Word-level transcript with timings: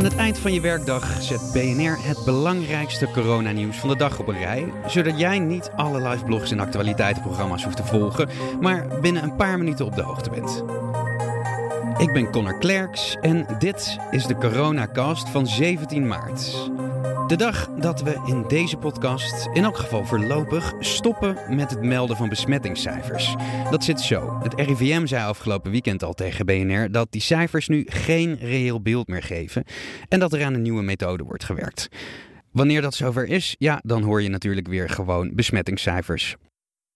het 0.00 0.16
eind 0.16 0.38
van 0.38 0.52
je 0.52 0.60
werkdag 0.60 1.22
zet 1.22 1.50
BNR 1.52 1.98
het 2.00 2.24
belangrijkste 2.24 3.08
coronanieuws 3.10 3.76
van 3.76 3.88
de 3.88 3.96
dag 3.96 4.18
op 4.18 4.28
een 4.28 4.38
rij, 4.38 4.72
zodat 4.86 5.18
jij 5.18 5.38
niet 5.38 5.70
alle 5.76 6.08
live 6.08 6.24
blogs 6.24 6.50
en 6.50 6.60
actualiteitenprogramma's 6.60 7.64
hoeft 7.64 7.76
te 7.76 7.84
volgen, 7.84 8.28
maar 8.60 9.00
binnen 9.00 9.22
een 9.22 9.36
paar 9.36 9.58
minuten 9.58 9.84
op 9.84 9.94
de 9.94 10.02
hoogte 10.02 10.30
bent. 10.30 10.64
Ik 11.98 12.12
ben 12.12 12.30
Connor 12.30 12.58
Klerks 12.58 13.16
en 13.20 13.46
dit 13.58 13.98
is 14.10 14.26
de 14.26 14.36
Coronacast 14.36 15.28
van 15.28 15.46
17 15.46 16.06
maart. 16.06 16.70
De 17.32 17.38
dag 17.38 17.68
dat 17.68 18.02
we 18.02 18.22
in 18.26 18.44
deze 18.48 18.76
podcast, 18.76 19.48
in 19.52 19.64
elk 19.64 19.76
geval 19.76 20.04
voorlopig, 20.04 20.74
stoppen 20.78 21.56
met 21.56 21.70
het 21.70 21.82
melden 21.82 22.16
van 22.16 22.28
besmettingscijfers. 22.28 23.34
Dat 23.70 23.84
zit 23.84 24.00
zo. 24.00 24.38
Het 24.42 24.54
RIVM 24.54 25.06
zei 25.06 25.24
afgelopen 25.24 25.70
weekend 25.70 26.02
al 26.02 26.12
tegen 26.12 26.46
BNR 26.46 26.90
dat 26.90 27.12
die 27.12 27.20
cijfers 27.20 27.68
nu 27.68 27.84
geen 27.88 28.34
reëel 28.34 28.82
beeld 28.82 29.08
meer 29.08 29.22
geven 29.22 29.64
en 30.08 30.20
dat 30.20 30.32
er 30.32 30.44
aan 30.44 30.54
een 30.54 30.62
nieuwe 30.62 30.82
methode 30.82 31.24
wordt 31.24 31.44
gewerkt. 31.44 31.88
Wanneer 32.50 32.82
dat 32.82 32.94
zover 32.94 33.26
is, 33.26 33.54
ja, 33.58 33.80
dan 33.84 34.02
hoor 34.02 34.22
je 34.22 34.28
natuurlijk 34.28 34.68
weer 34.68 34.88
gewoon 34.88 35.34
besmettingscijfers. 35.34 36.36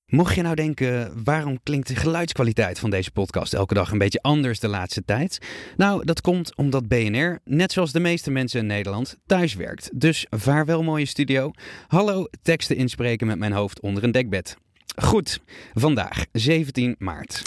Mocht 0.07 0.35
je 0.35 0.43
nou 0.43 0.55
denken, 0.55 1.25
waarom 1.25 1.63
klinkt 1.63 1.89
de 1.89 1.97
geluidskwaliteit 1.97 2.79
van 2.79 2.91
deze 2.91 3.11
podcast 3.11 3.55
elke 3.55 3.75
dag 3.75 3.91
een 3.91 3.99
beetje 3.99 4.23
anders 4.23 4.61
de 4.61 4.69
laatste 4.69 5.05
tijd? 5.05 5.39
Nou, 5.77 6.05
dat 6.05 6.21
komt 6.21 6.57
omdat 6.57 6.89
BNR, 6.89 7.39
net 7.45 7.73
zoals 7.73 7.93
de 7.93 8.01
meeste 8.01 8.31
mensen 8.31 8.61
in 8.61 8.67
Nederland, 8.67 9.17
thuis 9.27 9.55
werkt. 9.55 9.91
Dus 10.01 10.27
vaarwel 10.31 10.83
mooie 10.83 11.07
studio. 11.07 11.51
Hallo, 11.87 12.27
teksten 12.43 12.77
inspreken 12.77 13.27
met 13.27 13.39
mijn 13.39 13.53
hoofd 13.53 13.81
onder 13.81 14.05
een 14.05 14.13
dekbed. 14.13 14.57
Goed, 14.97 15.41
vandaag 15.75 16.25
17 16.33 16.95
maart. 16.99 17.43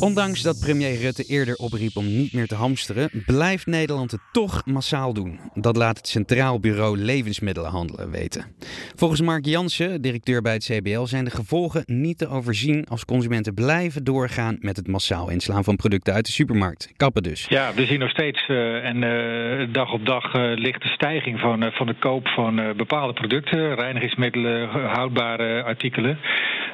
Ondanks 0.00 0.42
dat 0.42 0.60
premier 0.60 1.00
Rutte 1.00 1.24
eerder 1.24 1.54
opriep 1.54 1.96
om 1.96 2.04
niet 2.04 2.32
meer 2.32 2.46
te 2.46 2.54
hamsteren, 2.54 3.10
blijft 3.26 3.66
Nederland 3.66 4.10
het 4.10 4.20
toch 4.32 4.66
massaal 4.66 5.12
doen. 5.12 5.40
Dat 5.54 5.76
laat 5.76 5.96
het 5.96 6.08
Centraal 6.08 6.60
Bureau 6.60 6.98
Levensmiddelenhandelen 6.98 8.10
weten. 8.10 8.56
Volgens 8.94 9.20
Mark 9.20 9.44
Jansen, 9.44 10.02
directeur 10.02 10.42
bij 10.42 10.52
het 10.52 10.64
CBL, 10.64 11.04
zijn 11.04 11.24
de 11.24 11.30
gevolgen 11.30 11.82
niet 11.86 12.18
te 12.18 12.28
overzien 12.28 12.86
als 12.88 13.04
consumenten 13.04 13.54
blijven 13.54 14.04
doorgaan 14.04 14.56
met 14.60 14.76
het 14.76 14.88
massaal 14.88 15.30
inslaan 15.30 15.64
van 15.64 15.76
producten 15.76 16.14
uit 16.14 16.26
de 16.26 16.32
supermarkt. 16.32 16.92
Kappen 16.96 17.22
dus. 17.22 17.46
Ja, 17.48 17.74
we 17.74 17.86
zien 17.86 17.98
nog 17.98 18.10
steeds 18.10 18.48
uh, 18.48 18.84
en 18.84 19.02
uh, 19.02 19.72
dag 19.72 19.92
op 19.92 20.06
dag 20.06 20.34
uh, 20.34 20.56
ligt 20.56 20.82
de 20.82 20.88
stijging 20.88 21.40
van, 21.40 21.72
van 21.72 21.86
de 21.86 21.98
koop 21.98 22.28
van 22.28 22.72
bepaalde 22.76 23.12
producten, 23.12 23.74
reinigingsmiddelen, 23.74 24.68
houdbare 24.68 25.62
artikelen. 25.62 26.18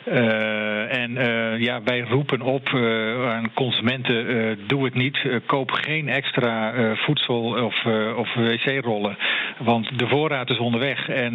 En 0.05 1.14
ja, 1.58 1.83
wij 1.83 2.00
roepen 2.00 2.41
op 2.42 2.69
aan 3.27 3.52
consumenten: 3.55 4.58
doe 4.66 4.84
het 4.84 4.94
niet. 4.94 5.19
koop 5.46 5.70
geen 5.70 6.08
extra 6.08 6.72
voedsel 6.94 7.64
of, 7.64 7.84
of 8.16 8.34
wc-rollen. 8.34 9.16
Want 9.58 9.98
de 9.98 10.08
voorraad 10.08 10.50
is 10.50 10.58
onderweg 10.58 11.08
en 11.08 11.34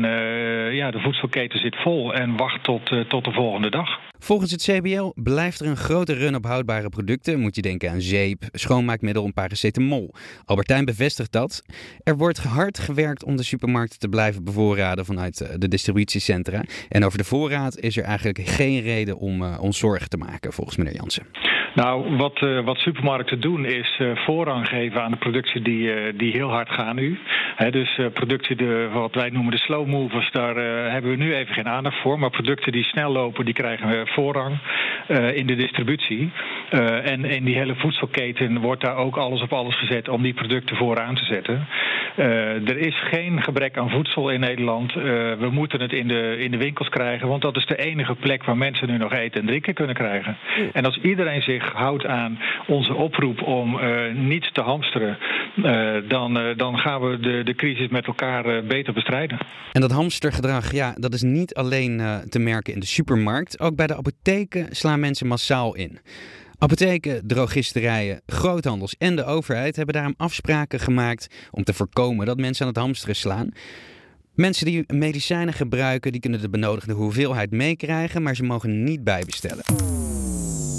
ja, 0.73 0.91
de 0.91 0.99
voedselketen 0.99 1.59
zit 1.59 1.75
vol. 1.75 2.13
En 2.13 2.37
wacht 2.37 2.63
tot, 2.63 2.91
tot 3.07 3.25
de 3.25 3.31
volgende 3.31 3.69
dag. 3.69 3.99
Volgens 4.19 4.51
het 4.51 4.63
CBL 4.63 5.11
blijft 5.15 5.59
er 5.59 5.67
een 5.67 5.77
grote 5.77 6.13
run 6.13 6.35
op 6.35 6.45
houdbare 6.45 6.89
producten. 6.89 7.39
Moet 7.39 7.55
je 7.55 7.61
denken 7.61 7.91
aan 7.91 8.01
zeep, 8.01 8.43
schoonmaakmiddel 8.51 9.25
en 9.25 9.33
paracetamol. 9.33 10.13
Albertijn 10.45 10.85
bevestigt 10.85 11.31
dat. 11.31 11.63
Er 12.03 12.17
wordt 12.17 12.43
hard 12.43 12.79
gewerkt 12.79 13.23
om 13.23 13.35
de 13.35 13.43
supermarkten 13.43 13.99
te 13.99 14.09
blijven 14.09 14.43
bevoorraden 14.43 15.05
vanuit 15.05 15.61
de 15.61 15.67
distributiecentra. 15.67 16.63
En 16.89 17.05
over 17.05 17.17
de 17.17 17.23
voorraad 17.23 17.77
is 17.77 17.97
er 17.97 18.03
eigenlijk 18.03 18.39
geen 18.43 18.81
reden 18.81 19.17
om 19.17 19.41
uh, 19.41 19.57
ons 19.61 19.77
zorgen 19.77 20.09
te 20.09 20.17
maken, 20.17 20.53
volgens 20.53 20.77
meneer 20.77 20.95
Jansen. 20.95 21.25
Nou, 21.75 22.17
wat, 22.17 22.41
uh, 22.41 22.65
wat 22.65 22.77
supermarkten 22.77 23.41
doen 23.41 23.65
is 23.65 24.01
voorrang 24.13 24.67
geven 24.67 25.03
aan 25.03 25.11
de 25.11 25.17
producten 25.17 25.63
die, 25.63 26.13
die 26.15 26.31
heel 26.31 26.49
hard 26.49 26.69
gaan 26.69 26.95
nu. 26.95 27.19
Dus 27.69 27.99
producten, 28.13 28.57
de, 28.57 28.89
wat 28.93 29.13
wij 29.13 29.29
noemen 29.29 29.51
de 29.51 29.57
slow 29.57 29.87
movers, 29.87 30.31
daar 30.31 30.55
hebben 30.91 31.11
we 31.11 31.17
nu 31.17 31.35
even 31.35 31.53
geen 31.53 31.67
aandacht 31.67 32.01
voor. 32.01 32.19
Maar 32.19 32.29
producten 32.29 32.71
die 32.71 32.83
snel 32.83 33.11
lopen, 33.11 33.45
die 33.45 33.53
krijgen 33.53 33.87
we 33.87 34.05
voorrang 34.09 34.59
in 35.33 35.47
de 35.47 35.55
distributie. 35.55 36.31
en 37.03 37.25
in 37.25 37.43
die 37.43 37.57
hele 37.57 37.75
voedselketen 37.75 38.59
wordt 38.59 38.81
daar 38.81 38.95
ook 38.95 39.17
alles 39.17 39.41
op 39.41 39.53
alles 39.53 39.79
gezet 39.79 40.09
om 40.09 40.21
die 40.21 40.33
producten 40.33 40.75
vooraan 40.75 41.15
te 41.15 41.25
zetten. 41.25 41.67
er 42.65 42.77
is 42.77 43.01
geen 43.03 43.43
gebrek 43.43 43.77
aan 43.77 43.89
voedsel 43.89 44.29
in 44.29 44.39
Nederland. 44.39 44.93
we 44.93 45.49
moeten 45.51 45.81
het 45.81 45.93
in 45.93 46.07
de, 46.07 46.37
in 46.39 46.51
de 46.51 46.57
winkels 46.57 46.89
krijgen, 46.89 47.27
want 47.27 47.41
dat 47.41 47.55
is 47.55 47.65
de 47.65 47.77
enige 47.77 48.15
plek 48.15 48.43
waar 48.43 48.57
mensen 48.57 48.87
nu 48.87 48.97
nog 48.97 49.13
eten 49.13 49.41
en 49.41 49.47
drinken 49.47 49.73
kunnen 49.73 49.95
krijgen. 49.95 50.37
En 50.73 50.85
als 50.85 50.99
iedereen 51.01 51.41
zich 51.41 51.71
houdt 51.73 52.05
aan 52.05 52.39
onze 52.67 52.93
oproep 52.93 53.41
om 53.41 53.79
niet 54.13 54.53
te 54.53 54.61
hamsteren, 54.61 55.17
dan, 56.07 56.53
dan 56.55 56.77
gaan 56.77 57.01
we 57.01 57.19
de, 57.19 57.43
de 57.43 57.55
crisis 57.55 57.87
met 57.87 58.07
elkaar 58.07 58.63
beter 58.63 58.93
bestrijden. 58.93 59.37
En 59.71 59.81
dat 59.81 59.91
hamstergedrag, 59.91 60.71
ja, 60.71 60.93
dat 60.95 61.13
is 61.13 61.21
niet 61.21 61.53
alleen 61.53 62.01
te 62.29 62.39
merken 62.39 62.73
in 62.73 62.79
de 62.79 62.85
supermarkt. 62.85 63.59
Ook 63.59 63.75
bij 63.75 63.87
de 63.87 63.95
apotheken 63.99 64.67
slaan 64.75 64.99
mensen 64.99 65.27
massaal 65.27 65.75
in. 65.75 65.99
Apotheken, 66.57 67.27
drogisterijen, 67.27 68.21
groothandels 68.25 68.95
en 68.97 69.15
de 69.15 69.23
overheid 69.25 69.75
hebben 69.75 69.95
daarom 69.95 70.13
afspraken 70.17 70.79
gemaakt 70.79 71.27
om 71.51 71.63
te 71.63 71.73
voorkomen 71.73 72.25
dat 72.25 72.37
mensen 72.37 72.65
aan 72.65 72.71
het 72.71 72.81
hamsteren 72.81 73.15
slaan. 73.15 73.49
Mensen 74.33 74.65
die 74.65 74.83
medicijnen 74.87 75.53
gebruiken, 75.53 76.11
die 76.11 76.21
kunnen 76.21 76.41
de 76.41 76.49
benodigde 76.49 76.93
hoeveelheid 76.93 77.51
meekrijgen, 77.51 78.23
maar 78.23 78.35
ze 78.35 78.43
mogen 78.43 78.83
niet 78.83 79.03
bijbestellen. 79.03 79.63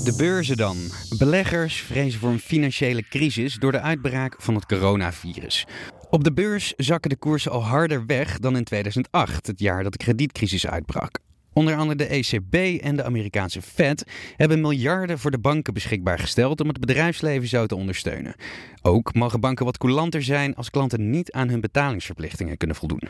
De 0.05 0.15
beurzen 0.17 0.57
dan. 0.57 0.77
Beleggers 1.19 1.81
vrezen 1.81 2.21
voor 2.21 2.31
een 2.31 2.39
financiële 2.39 3.03
crisis 3.03 3.55
door 3.55 3.73
de 3.73 3.81
uitbraak 3.81 4.35
van 4.39 4.55
het 4.55 4.67
coronavirus. 4.67 5.67
Op 6.11 6.25
de 6.25 6.33
beurs 6.33 6.75
zakken 6.77 7.11
de 7.11 7.17
koersen 7.17 7.51
al 7.51 7.65
harder 7.65 8.07
weg 8.07 8.39
dan 8.39 8.57
in 8.57 8.65
2008, 8.65 9.47
het 9.47 9.61
jaar 9.61 9.83
dat 9.83 9.93
de 9.93 9.99
kredietcrisis 9.99 10.67
uitbrak. 10.67 11.19
Onder 11.53 11.77
andere 11.77 11.99
de 11.99 12.07
ECB 12.07 12.83
en 12.83 12.97
de 12.97 13.05
Amerikaanse 13.05 13.63
Fed 13.63 14.05
hebben 14.37 14.61
miljarden 14.61 15.19
voor 15.19 15.31
de 15.31 15.39
banken 15.39 15.75
beschikbaar 15.75 16.19
gesteld 16.19 16.61
om 16.61 16.69
het 16.69 16.81
bedrijfsleven 16.81 17.49
zo 17.49 17.67
te 17.67 17.77
ondersteunen. 17.77 18.35
Ook 18.83 19.15
mogen 19.15 19.41
banken 19.41 19.65
wat 19.65 19.79
coulanter 19.79 20.23
zijn 20.23 20.55
als 20.55 20.71
klanten 20.71 21.11
niet 21.11 21.33
aan 21.33 21.49
hun 21.49 21.61
betalingsverplichtingen 21.61 22.57
kunnen 22.57 22.77
voldoen. 22.77 23.09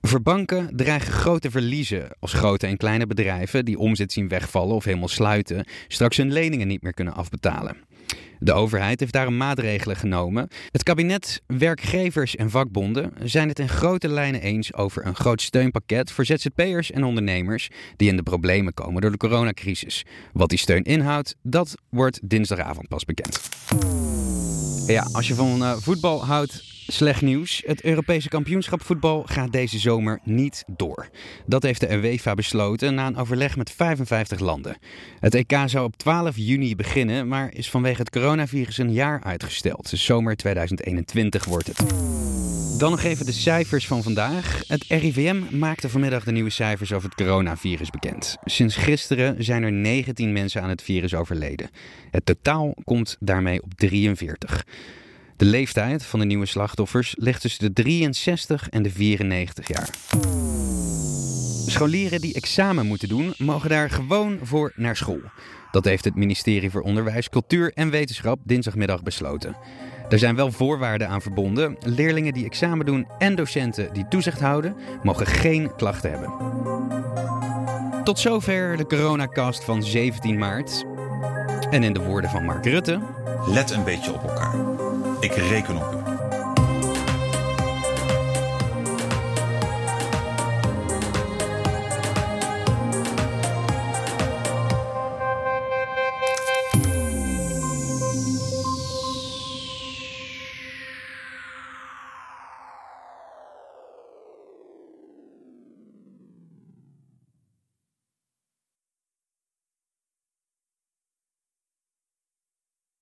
Voor 0.00 0.22
banken 0.22 0.76
dreigen 0.76 1.12
grote 1.12 1.50
verliezen 1.50 2.08
als 2.20 2.32
grote 2.32 2.66
en 2.66 2.76
kleine 2.76 3.06
bedrijven 3.06 3.64
die 3.64 3.78
omzet 3.78 4.12
zien 4.12 4.28
wegvallen 4.28 4.74
of 4.74 4.84
helemaal 4.84 5.08
sluiten, 5.08 5.66
straks 5.88 6.16
hun 6.16 6.32
leningen 6.32 6.66
niet 6.66 6.82
meer 6.82 6.94
kunnen 6.94 7.14
afbetalen. 7.14 7.76
De 8.38 8.52
overheid 8.52 9.00
heeft 9.00 9.12
daarom 9.12 9.36
maatregelen 9.36 9.96
genomen. 9.96 10.48
Het 10.70 10.82
kabinet, 10.82 11.42
werkgevers 11.46 12.36
en 12.36 12.50
vakbonden 12.50 13.12
zijn 13.22 13.48
het 13.48 13.58
in 13.58 13.68
grote 13.68 14.08
lijnen 14.08 14.40
eens 14.40 14.74
over 14.74 15.06
een 15.06 15.14
groot 15.14 15.42
steunpakket 15.42 16.10
voor 16.10 16.24
ZZP'ers 16.24 16.90
en 16.90 17.04
ondernemers 17.04 17.68
die 17.96 18.08
in 18.08 18.16
de 18.16 18.22
problemen 18.22 18.74
komen 18.74 19.00
door 19.00 19.10
de 19.10 19.16
coronacrisis. 19.16 20.04
Wat 20.32 20.48
die 20.48 20.58
steun 20.58 20.82
inhoudt, 20.82 21.36
dat 21.42 21.74
wordt 21.90 22.20
dinsdagavond 22.22 22.88
pas 22.88 23.04
bekend. 23.04 23.40
Ja, 24.86 25.08
als 25.12 25.28
je 25.28 25.34
van 25.34 25.62
uh, 25.62 25.76
voetbal 25.76 26.24
houdt, 26.24 26.77
Slecht 26.90 27.22
nieuws. 27.22 27.62
Het 27.66 27.82
Europese 27.82 28.28
kampioenschap 28.28 28.82
voetbal 28.82 29.22
gaat 29.26 29.52
deze 29.52 29.78
zomer 29.78 30.20
niet 30.22 30.64
door. 30.66 31.08
Dat 31.46 31.62
heeft 31.62 31.80
de 31.80 31.92
UEFA 31.92 32.34
besloten 32.34 32.94
na 32.94 33.06
een 33.06 33.16
overleg 33.16 33.56
met 33.56 33.70
55 33.70 34.38
landen. 34.38 34.76
Het 35.20 35.34
EK 35.34 35.56
zou 35.66 35.84
op 35.84 35.96
12 35.96 36.36
juni 36.36 36.76
beginnen, 36.76 37.28
maar 37.28 37.54
is 37.54 37.70
vanwege 37.70 38.00
het 38.00 38.10
coronavirus 38.10 38.78
een 38.78 38.92
jaar 38.92 39.22
uitgesteld. 39.22 39.90
Dus 39.90 40.04
zomer 40.04 40.36
2021 40.36 41.44
wordt 41.44 41.66
het. 41.66 41.76
Dan 42.78 42.90
nog 42.90 43.02
even 43.02 43.26
de 43.26 43.32
cijfers 43.32 43.86
van 43.86 44.02
vandaag. 44.02 44.62
Het 44.66 44.84
RIVM 44.88 45.58
maakte 45.58 45.88
vanmiddag 45.88 46.24
de 46.24 46.32
nieuwe 46.32 46.50
cijfers 46.50 46.92
over 46.92 47.08
het 47.08 47.18
coronavirus 47.18 47.90
bekend. 47.90 48.36
Sinds 48.44 48.76
gisteren 48.76 49.44
zijn 49.44 49.62
er 49.62 49.72
19 49.72 50.32
mensen 50.32 50.62
aan 50.62 50.68
het 50.68 50.82
virus 50.82 51.14
overleden. 51.14 51.70
Het 52.10 52.26
totaal 52.26 52.74
komt 52.84 53.16
daarmee 53.20 53.62
op 53.62 53.74
43. 53.74 54.64
De 55.38 55.44
leeftijd 55.44 56.04
van 56.04 56.18
de 56.18 56.24
nieuwe 56.24 56.46
slachtoffers 56.46 57.14
ligt 57.18 57.40
tussen 57.40 57.74
de 57.74 57.82
63 57.82 58.68
en 58.68 58.82
de 58.82 58.90
94 58.90 59.68
jaar. 59.68 59.88
Scholieren 61.66 62.20
die 62.20 62.34
examen 62.34 62.86
moeten 62.86 63.08
doen, 63.08 63.34
mogen 63.36 63.68
daar 63.68 63.90
gewoon 63.90 64.38
voor 64.42 64.72
naar 64.74 64.96
school. 64.96 65.20
Dat 65.70 65.84
heeft 65.84 66.04
het 66.04 66.14
ministerie 66.14 66.70
voor 66.70 66.80
Onderwijs, 66.80 67.28
Cultuur 67.28 67.72
en 67.74 67.90
Wetenschap 67.90 68.40
dinsdagmiddag 68.44 69.02
besloten. 69.02 69.56
Er 70.08 70.18
zijn 70.18 70.36
wel 70.36 70.52
voorwaarden 70.52 71.08
aan 71.08 71.22
verbonden. 71.22 71.76
Leerlingen 71.80 72.32
die 72.32 72.44
examen 72.44 72.86
doen 72.86 73.06
en 73.18 73.34
docenten 73.34 73.92
die 73.92 74.08
toezicht 74.08 74.40
houden, 74.40 74.76
mogen 75.02 75.26
geen 75.26 75.74
klachten 75.76 76.10
hebben. 76.10 76.32
Tot 78.04 78.18
zover 78.18 78.76
de 78.76 78.86
coronacast 78.86 79.64
van 79.64 79.82
17 79.82 80.38
maart. 80.38 80.84
En 81.70 81.82
in 81.82 81.92
de 81.92 82.00
woorden 82.00 82.30
van 82.30 82.44
Mark 82.44 82.64
Rutte. 82.64 83.00
Let 83.46 83.70
een 83.70 83.84
beetje 83.84 84.12
op 84.12 84.22
elkaar. 84.22 84.87
Ik 85.20 85.32
reken 85.32 85.76
op 85.76 85.92
u. 85.92 85.97